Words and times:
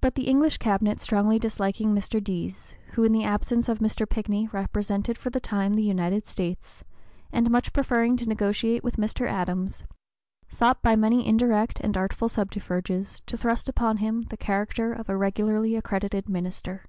But 0.00 0.16
the 0.16 0.26
English 0.26 0.58
Cabinet 0.58 0.98
strongly 0.98 1.38
disliking 1.38 1.94
Mr. 1.94 2.20
Deas, 2.20 2.74
who 2.94 3.04
in 3.04 3.12
the 3.12 3.22
absence 3.22 3.68
of 3.68 3.78
Mr. 3.78 4.04
Pinckney 4.04 4.48
represented 4.50 5.16
for 5.16 5.30
the 5.30 5.38
time 5.38 5.74
the 5.74 5.84
United 5.84 6.26
States, 6.26 6.82
and 7.30 7.48
much 7.48 7.72
preferring 7.72 8.16
to 8.16 8.26
negotiate 8.26 8.82
with 8.82 8.96
Mr. 8.96 9.30
Adams, 9.30 9.84
sought 10.48 10.82
by 10.82 10.96
many 10.96 11.24
indirect 11.24 11.78
and 11.78 11.96
artful 11.96 12.28
subterfuges 12.28 13.22
to 13.26 13.36
thrust 13.36 13.68
upon 13.68 13.98
him 13.98 14.22
the 14.22 14.36
character 14.36 14.92
of 14.92 15.08
a 15.08 15.16
regularly 15.16 15.76
accredited 15.76 16.28
minister. 16.28 16.84